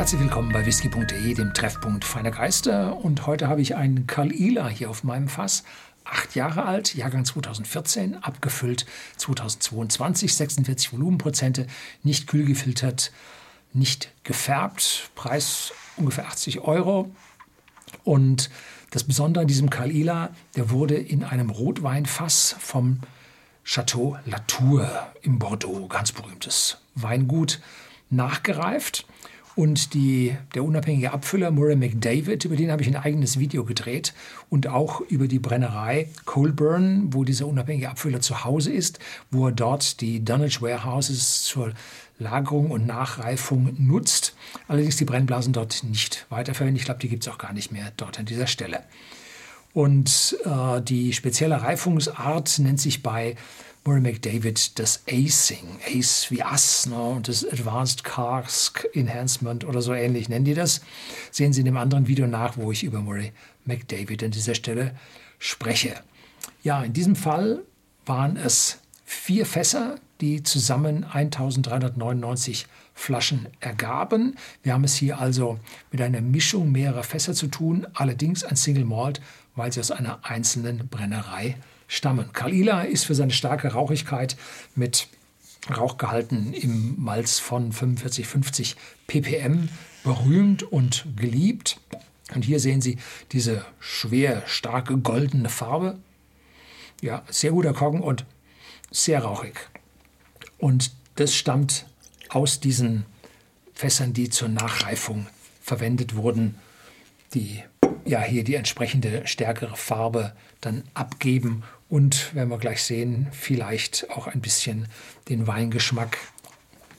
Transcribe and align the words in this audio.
Herzlich 0.00 0.22
willkommen 0.22 0.50
bei 0.50 0.64
whisky.de, 0.64 1.34
dem 1.34 1.52
Treffpunkt 1.52 2.06
feiner 2.06 2.30
Geister. 2.30 2.96
Und 3.04 3.26
heute 3.26 3.48
habe 3.48 3.60
ich 3.60 3.76
einen 3.76 4.06
Karl 4.06 4.32
Ila 4.32 4.66
hier 4.66 4.88
auf 4.88 5.04
meinem 5.04 5.28
Fass. 5.28 5.62
Acht 6.06 6.34
Jahre 6.34 6.64
alt, 6.64 6.94
Jahrgang 6.94 7.26
2014, 7.26 8.14
abgefüllt 8.16 8.86
2022, 9.18 10.34
46 10.34 10.94
Volumenprozente, 10.94 11.66
nicht 12.02 12.28
kühl 12.28 12.46
gefiltert, 12.46 13.12
nicht 13.74 14.10
gefärbt, 14.24 15.10
Preis 15.16 15.74
ungefähr 15.98 16.28
80 16.28 16.60
Euro. 16.60 17.14
Und 18.02 18.48
das 18.92 19.04
Besondere 19.04 19.42
an 19.42 19.48
diesem 19.48 19.68
Karl 19.68 19.90
Ila, 19.90 20.30
der 20.56 20.70
wurde 20.70 20.94
in 20.94 21.24
einem 21.24 21.50
Rotweinfass 21.50 22.56
vom 22.58 23.00
Chateau 23.64 24.16
Latour 24.24 25.12
im 25.20 25.38
Bordeaux, 25.38 25.88
ganz 25.88 26.10
berühmtes 26.10 26.78
Weingut, 26.94 27.60
nachgereift. 28.08 29.04
Und 29.56 29.94
die, 29.94 30.36
der 30.54 30.64
unabhängige 30.64 31.12
Abfüller 31.12 31.50
Murray 31.50 31.76
McDavid, 31.76 32.44
über 32.44 32.56
den 32.56 32.70
habe 32.70 32.82
ich 32.82 32.88
ein 32.88 32.96
eigenes 32.96 33.38
Video 33.38 33.64
gedreht 33.64 34.14
und 34.48 34.68
auch 34.68 35.00
über 35.00 35.26
die 35.26 35.38
Brennerei 35.38 36.08
Colburn, 36.24 37.12
wo 37.12 37.24
dieser 37.24 37.46
unabhängige 37.46 37.90
Abfüller 37.90 38.20
zu 38.20 38.44
Hause 38.44 38.72
ist, 38.72 39.00
wo 39.30 39.46
er 39.46 39.52
dort 39.52 40.00
die 40.00 40.24
Dunnage 40.24 40.60
Warehouses 40.60 41.42
zur 41.42 41.72
Lagerung 42.18 42.70
und 42.70 42.86
Nachreifung 42.86 43.74
nutzt. 43.78 44.34
Allerdings 44.68 44.96
die 44.96 45.04
Brennblasen 45.04 45.52
dort 45.52 45.82
nicht 45.82 46.26
weiterverwendet. 46.28 46.80
Ich 46.80 46.84
glaube, 46.84 47.00
die 47.00 47.08
gibt 47.08 47.26
es 47.26 47.32
auch 47.32 47.38
gar 47.38 47.52
nicht 47.52 47.72
mehr 47.72 47.92
dort 47.96 48.18
an 48.18 48.26
dieser 48.26 48.46
Stelle. 48.46 48.84
Und 49.72 50.36
äh, 50.44 50.80
die 50.82 51.12
spezielle 51.12 51.62
Reifungsart 51.62 52.58
nennt 52.58 52.80
sich 52.80 53.02
bei 53.02 53.36
Murray 53.84 54.00
McDavid 54.02 54.78
das 54.78 55.02
Acing, 55.08 55.78
Ace 55.86 56.30
wie 56.30 56.42
Ass 56.42 56.86
ne, 56.86 57.02
und 57.02 57.28
das 57.28 57.46
Advanced 57.46 58.04
Cask 58.04 58.86
Enhancement 58.92 59.64
oder 59.64 59.80
so 59.80 59.94
ähnlich 59.94 60.28
nennen 60.28 60.44
die 60.44 60.54
das. 60.54 60.82
Sehen 61.30 61.54
Sie 61.54 61.60
in 61.60 61.64
dem 61.64 61.78
anderen 61.78 62.06
Video 62.06 62.26
nach, 62.26 62.58
wo 62.58 62.70
ich 62.70 62.84
über 62.84 63.00
Murray 63.00 63.32
McDavid 63.64 64.22
an 64.22 64.32
dieser 64.32 64.54
Stelle 64.54 64.94
spreche. 65.38 65.94
Ja, 66.62 66.82
in 66.82 66.92
diesem 66.92 67.16
Fall 67.16 67.62
waren 68.04 68.36
es 68.36 68.80
vier 69.06 69.46
Fässer, 69.46 69.96
die 70.20 70.42
zusammen 70.42 71.04
1399 71.04 72.66
Flaschen 72.92 73.46
ergaben. 73.60 74.36
Wir 74.62 74.74
haben 74.74 74.84
es 74.84 74.94
hier 74.94 75.18
also 75.18 75.58
mit 75.90 76.02
einer 76.02 76.20
Mischung 76.20 76.70
mehrerer 76.70 77.02
Fässer 77.02 77.32
zu 77.32 77.46
tun, 77.46 77.86
allerdings 77.94 78.44
ein 78.44 78.56
Single 78.56 78.84
Malt, 78.84 79.22
weil 79.56 79.72
sie 79.72 79.80
aus 79.80 79.90
einer 79.90 80.20
einzelnen 80.22 80.88
Brennerei 80.88 81.56
stammen. 81.90 82.32
Kalila 82.32 82.82
ist 82.82 83.04
für 83.04 83.16
seine 83.16 83.32
starke 83.32 83.72
Rauchigkeit 83.72 84.36
mit 84.76 85.08
Rauchgehalten 85.68 86.54
im 86.54 86.94
Malz 87.02 87.38
von 87.40 87.72
45, 87.72 88.26
50 88.26 88.76
ppm 89.06 89.68
berühmt 90.04 90.62
und 90.62 91.04
geliebt. 91.16 91.80
Und 92.34 92.44
hier 92.44 92.60
sehen 92.60 92.80
Sie 92.80 92.98
diese 93.32 93.64
schwer, 93.80 94.44
starke, 94.46 94.96
goldene 94.98 95.48
Farbe. 95.48 95.98
Ja, 97.02 97.24
sehr 97.28 97.50
guter 97.50 97.74
Koggen 97.74 98.00
und 98.00 98.24
sehr 98.90 99.24
rauchig. 99.24 99.68
Und 100.58 100.92
das 101.16 101.34
stammt 101.34 101.86
aus 102.28 102.60
diesen 102.60 103.04
Fässern, 103.74 104.12
die 104.12 104.30
zur 104.30 104.48
Nachreifung 104.48 105.26
verwendet 105.60 106.14
wurden, 106.14 106.54
die 107.34 107.62
ja 108.04 108.20
hier 108.22 108.44
die 108.44 108.54
entsprechende 108.54 109.26
stärkere 109.26 109.76
Farbe 109.76 110.34
dann 110.60 110.84
abgeben 110.94 111.62
und, 111.88 112.34
werden 112.34 112.50
wir 112.50 112.58
gleich 112.58 112.82
sehen, 112.82 113.28
vielleicht 113.32 114.08
auch 114.10 114.26
ein 114.26 114.40
bisschen 114.40 114.88
den 115.28 115.46
Weingeschmack 115.46 116.18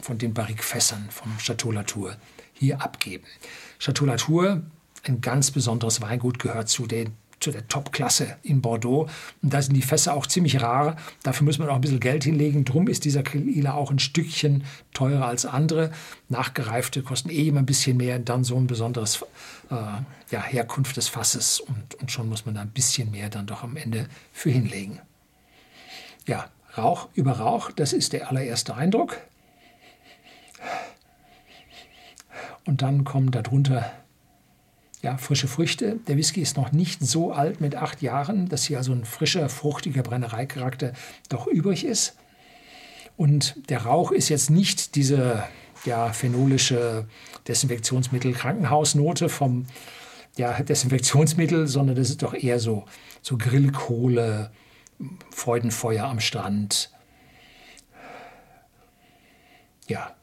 von 0.00 0.18
den 0.18 0.34
Barrique-Fässern 0.34 1.08
vom 1.10 1.36
Chateau 1.38 1.70
Latour 1.70 2.16
hier 2.52 2.82
abgeben. 2.82 3.24
Chateau 3.78 4.04
Latour, 4.04 4.62
ein 5.04 5.20
ganz 5.20 5.50
besonderes 5.50 6.00
Weingut, 6.00 6.38
gehört 6.38 6.68
zu 6.68 6.86
den 6.86 7.14
zu 7.40 7.50
der 7.50 7.66
Top-Klasse 7.68 8.36
in 8.42 8.60
Bordeaux. 8.60 9.08
Und 9.42 9.52
da 9.52 9.60
sind 9.62 9.74
die 9.74 9.82
Fässer 9.82 10.14
auch 10.14 10.26
ziemlich 10.26 10.60
rar. 10.60 10.96
Dafür 11.22 11.44
muss 11.44 11.58
man 11.58 11.68
auch 11.68 11.74
ein 11.74 11.80
bisschen 11.80 12.00
Geld 12.00 12.24
hinlegen. 12.24 12.64
Drum 12.64 12.86
ist 12.86 13.04
dieser 13.04 13.22
Lila 13.22 13.74
auch 13.74 13.90
ein 13.90 13.98
Stückchen 13.98 14.64
teurer 14.92 15.26
als 15.26 15.46
andere. 15.46 15.90
Nachgereifte 16.28 17.02
kosten 17.02 17.30
eh 17.30 17.48
immer 17.48 17.60
ein 17.60 17.66
bisschen 17.66 17.96
mehr. 17.96 18.18
Dann 18.18 18.44
so 18.44 18.56
ein 18.56 18.66
besonderes 18.66 19.24
äh, 19.70 19.74
ja, 20.30 20.42
Herkunft 20.42 20.96
des 20.96 21.08
Fasses. 21.08 21.60
Und, 21.60 21.94
und 21.96 22.10
schon 22.12 22.28
muss 22.28 22.46
man 22.46 22.54
da 22.54 22.60
ein 22.60 22.70
bisschen 22.70 23.10
mehr 23.10 23.30
dann 23.30 23.46
doch 23.46 23.62
am 23.62 23.76
Ende 23.76 24.06
für 24.32 24.50
hinlegen. 24.50 25.00
Ja, 26.26 26.50
Rauch 26.76 27.08
über 27.14 27.32
Rauch, 27.32 27.72
das 27.72 27.92
ist 27.92 28.12
der 28.12 28.28
allererste 28.28 28.74
Eindruck. 28.74 29.18
Und 32.64 32.82
dann 32.82 33.04
kommen 33.04 33.30
darunter 33.30 33.90
ja, 35.02 35.16
frische 35.16 35.48
Früchte. 35.48 35.98
Der 36.06 36.16
Whisky 36.16 36.40
ist 36.40 36.56
noch 36.56 36.72
nicht 36.72 37.00
so 37.02 37.32
alt 37.32 37.60
mit 37.60 37.74
acht 37.74 38.02
Jahren, 38.02 38.48
dass 38.48 38.64
hier 38.64 38.78
also 38.78 38.92
ein 38.92 39.04
frischer, 39.04 39.48
fruchtiger 39.48 40.02
Brennereicharakter 40.02 40.92
doch 41.28 41.46
übrig 41.46 41.84
ist. 41.84 42.16
Und 43.16 43.56
der 43.70 43.82
Rauch 43.82 44.12
ist 44.12 44.28
jetzt 44.28 44.50
nicht 44.50 44.94
diese 44.94 45.44
ja, 45.84 46.12
phenolische 46.12 47.06
Desinfektionsmittel 47.48 48.32
Krankenhausnote 48.32 49.28
vom 49.28 49.66
ja, 50.36 50.62
Desinfektionsmittel, 50.62 51.66
sondern 51.66 51.96
das 51.96 52.10
ist 52.10 52.22
doch 52.22 52.34
eher 52.34 52.58
so, 52.58 52.84
so 53.22 53.36
Grillkohle, 53.36 54.50
Freudenfeuer 55.30 56.04
am 56.04 56.20
Strand. 56.20 56.90
Ja, 59.88 60.14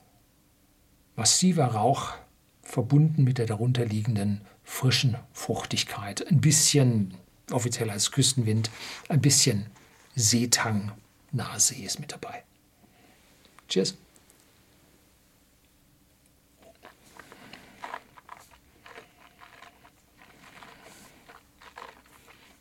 massiver 1.16 1.66
Rauch 1.66 2.14
verbunden 2.62 3.24
mit 3.24 3.38
der 3.38 3.48
darunterliegenden 3.48 4.42
frischen 4.68 5.18
Fruchtigkeit, 5.32 6.28
ein 6.30 6.42
bisschen 6.42 7.16
offiziell 7.52 7.90
als 7.90 8.12
Küstenwind, 8.12 8.70
ein 9.08 9.22
bisschen 9.22 9.68
Seetang, 10.14 10.92
nahe 11.32 11.60
See 11.60 11.84
ist 11.84 12.00
mit 12.00 12.12
dabei. 12.12 12.44
Cheers. 13.70 13.96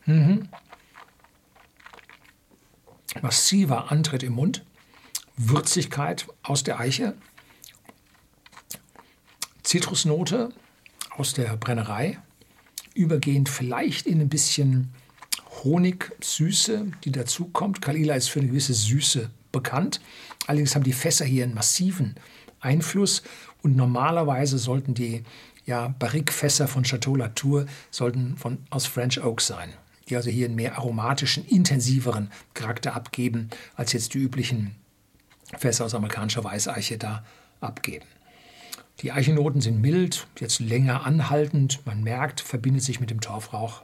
Mhm. 0.07 0.49
Massiver 3.21 3.91
Antritt 3.91 4.23
im 4.23 4.35
Mund, 4.35 4.65
Würzigkeit 5.37 6.29
aus 6.45 6.63
der 6.63 6.79
Eiche, 6.79 7.17
Zitrusnote, 9.65 10.53
aus 11.19 11.35
der 11.35 11.57
Brennerei, 11.57 12.19
übergehend 12.95 13.49
vielleicht 13.49 14.07
in 14.07 14.21
ein 14.21 14.29
bisschen 14.29 14.93
Honigsüße, 15.65 16.87
die 17.05 17.13
dazukommt. 17.13 17.83
Kalila 17.83 18.15
ist 18.15 18.29
für 18.29 18.41
eine 18.41 18.49
gewisse 18.49 18.75
Süße 18.75 19.31
bekannt. 19.53 20.01
Allerdings 20.47 20.75
haben 20.75 20.85
die 20.85 20.93
Fässer 20.93 21.25
hier 21.25 21.45
einen 21.45 21.55
massiven 21.55 22.17
Einfluss 22.61 23.23
und 23.63 23.77
normalerweise 23.77 24.59
sollten 24.59 24.95
die 24.95 25.23
ja, 25.65 25.89
Barrique-Fässer 25.89 26.69
von 26.69 26.85
Chateau 26.85 27.17
Latour 27.17 27.67
sollten 27.91 28.37
von, 28.37 28.59
aus 28.71 28.87
French 28.87 29.23
Oak 29.23 29.41
sein, 29.41 29.73
die 30.09 30.17
also 30.17 30.31
hier 30.31 30.47
einen 30.47 30.55
mehr 30.55 30.79
aromatischen, 30.79 31.45
intensiveren 31.45 32.31
Charakter 32.55 32.95
abgeben, 32.95 33.51
als 33.75 33.93
jetzt 33.93 34.15
die 34.15 34.19
üblichen 34.19 34.77
Fässer 35.59 35.85
aus 35.85 35.95
amerikanischer 35.95 36.45
Weißeiche 36.45 36.99
da 36.99 37.25
abgeben. 37.61 38.07
Die 39.01 39.13
Eichennoten 39.13 39.61
sind 39.61 39.81
mild, 39.81 40.27
jetzt 40.39 40.59
länger 40.59 41.05
anhaltend. 41.05 41.85
Man 41.85 42.03
merkt, 42.03 42.41
verbindet 42.41 42.83
sich 42.83 42.99
mit 42.99 43.11
dem 43.11 43.21
Torfrauch. 43.21 43.83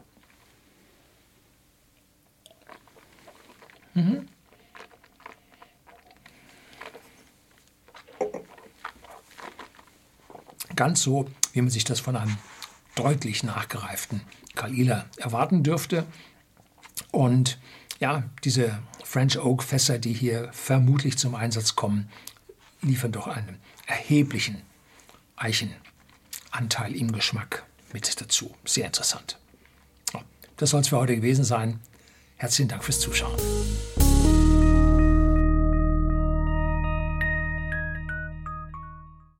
Mhm. 3.94 4.26
Ganz 10.74 11.02
so, 11.02 11.28
wie 11.52 11.60
man 11.60 11.70
sich 11.70 11.84
das 11.84 12.00
von 12.00 12.16
einem 12.16 12.38
deutlich 12.94 13.42
nachgereiften 13.42 14.22
Kalila 14.54 15.04
erwarten 15.18 15.62
dürfte. 15.62 16.06
Und 17.10 17.58
ja, 18.00 18.24
diese 18.44 18.78
French 19.04 19.38
Oak 19.38 19.62
Fässer, 19.62 19.98
die 19.98 20.14
hier 20.14 20.48
vermutlich 20.52 21.18
zum 21.18 21.34
Einsatz 21.34 21.76
kommen, 21.76 22.08
liefern 22.80 23.12
doch 23.12 23.26
einen 23.26 23.58
erheblichen 23.86 24.62
Eichenanteil 25.42 26.94
im 26.94 27.12
Geschmack 27.12 27.64
mit 27.92 28.20
dazu. 28.20 28.54
Sehr 28.64 28.86
interessant. 28.86 29.38
Das 30.56 30.70
soll 30.70 30.82
es 30.82 30.88
für 30.88 30.98
heute 30.98 31.16
gewesen 31.16 31.44
sein. 31.44 31.80
Herzlichen 32.36 32.68
Dank 32.68 32.84
fürs 32.84 33.00
Zuschauen. 33.00 33.36